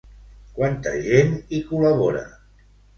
[0.59, 2.29] Quanta gent hi col·labora?